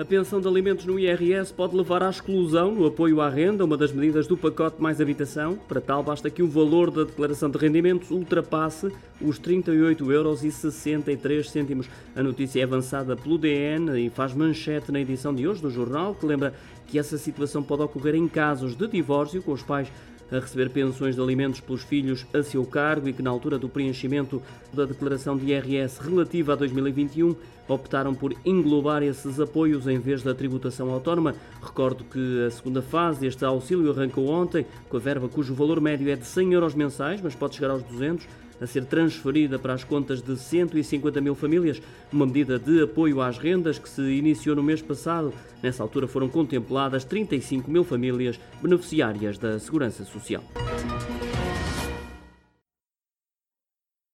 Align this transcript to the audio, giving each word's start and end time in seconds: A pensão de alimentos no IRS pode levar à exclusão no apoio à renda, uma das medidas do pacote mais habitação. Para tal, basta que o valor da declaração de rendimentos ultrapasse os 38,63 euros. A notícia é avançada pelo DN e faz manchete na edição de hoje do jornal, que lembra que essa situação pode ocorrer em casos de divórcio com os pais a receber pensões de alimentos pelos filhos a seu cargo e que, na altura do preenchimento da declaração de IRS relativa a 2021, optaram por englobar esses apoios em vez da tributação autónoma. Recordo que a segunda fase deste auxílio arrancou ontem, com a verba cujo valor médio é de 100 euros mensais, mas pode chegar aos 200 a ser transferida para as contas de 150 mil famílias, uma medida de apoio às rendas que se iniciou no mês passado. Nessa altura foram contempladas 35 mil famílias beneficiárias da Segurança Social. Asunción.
A 0.00 0.06
pensão 0.06 0.40
de 0.40 0.48
alimentos 0.48 0.86
no 0.86 0.98
IRS 0.98 1.52
pode 1.52 1.76
levar 1.76 2.02
à 2.02 2.08
exclusão 2.08 2.72
no 2.72 2.86
apoio 2.86 3.20
à 3.20 3.28
renda, 3.28 3.62
uma 3.62 3.76
das 3.76 3.92
medidas 3.92 4.26
do 4.26 4.38
pacote 4.38 4.80
mais 4.80 5.02
habitação. 5.02 5.58
Para 5.68 5.82
tal, 5.82 6.02
basta 6.02 6.30
que 6.30 6.42
o 6.42 6.48
valor 6.48 6.90
da 6.90 7.04
declaração 7.04 7.50
de 7.50 7.58
rendimentos 7.58 8.10
ultrapasse 8.10 8.90
os 9.20 9.38
38,63 9.38 11.70
euros. 11.70 11.90
A 12.16 12.22
notícia 12.22 12.60
é 12.60 12.62
avançada 12.64 13.14
pelo 13.14 13.36
DN 13.36 14.00
e 14.00 14.08
faz 14.08 14.32
manchete 14.32 14.90
na 14.90 14.98
edição 14.98 15.34
de 15.34 15.46
hoje 15.46 15.60
do 15.60 15.70
jornal, 15.70 16.14
que 16.14 16.24
lembra 16.24 16.54
que 16.86 16.98
essa 16.98 17.18
situação 17.18 17.62
pode 17.62 17.82
ocorrer 17.82 18.14
em 18.14 18.26
casos 18.26 18.74
de 18.74 18.88
divórcio 18.88 19.42
com 19.42 19.52
os 19.52 19.62
pais 19.62 19.92
a 20.32 20.40
receber 20.40 20.70
pensões 20.70 21.14
de 21.14 21.20
alimentos 21.20 21.60
pelos 21.60 21.82
filhos 21.82 22.26
a 22.32 22.42
seu 22.42 22.64
cargo 22.64 23.08
e 23.08 23.12
que, 23.12 23.22
na 23.22 23.30
altura 23.30 23.58
do 23.58 23.68
preenchimento 23.68 24.42
da 24.72 24.84
declaração 24.84 25.36
de 25.36 25.46
IRS 25.46 26.00
relativa 26.00 26.52
a 26.52 26.56
2021, 26.56 27.34
optaram 27.68 28.14
por 28.14 28.34
englobar 28.44 29.02
esses 29.02 29.38
apoios 29.38 29.86
em 29.86 29.98
vez 29.98 30.22
da 30.22 30.34
tributação 30.34 30.90
autónoma. 30.90 31.34
Recordo 31.62 32.04
que 32.04 32.44
a 32.46 32.50
segunda 32.50 32.82
fase 32.82 33.20
deste 33.20 33.44
auxílio 33.44 33.90
arrancou 33.90 34.28
ontem, 34.28 34.66
com 34.88 34.96
a 34.96 35.00
verba 35.00 35.28
cujo 35.28 35.54
valor 35.54 35.80
médio 35.80 36.10
é 36.10 36.16
de 36.16 36.26
100 36.26 36.52
euros 36.52 36.74
mensais, 36.74 37.20
mas 37.20 37.34
pode 37.34 37.54
chegar 37.54 37.70
aos 37.70 37.82
200 37.82 38.26
a 38.62 38.66
ser 38.66 38.84
transferida 38.84 39.58
para 39.58 39.74
as 39.74 39.82
contas 39.82 40.22
de 40.22 40.36
150 40.36 41.20
mil 41.20 41.34
famílias, 41.34 41.82
uma 42.12 42.24
medida 42.24 42.58
de 42.58 42.82
apoio 42.82 43.20
às 43.20 43.36
rendas 43.36 43.78
que 43.78 43.88
se 43.88 44.02
iniciou 44.02 44.54
no 44.54 44.62
mês 44.62 44.80
passado. 44.80 45.32
Nessa 45.60 45.82
altura 45.82 46.06
foram 46.06 46.28
contempladas 46.28 47.04
35 47.04 47.68
mil 47.68 47.82
famílias 47.82 48.38
beneficiárias 48.62 49.36
da 49.36 49.58
Segurança 49.58 50.04
Social. 50.04 50.21
Asunción. 50.22 50.91